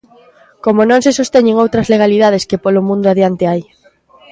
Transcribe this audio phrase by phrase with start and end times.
[0.65, 3.61] Como non se sosteñen outras legalidades que polo mundo adiante hai.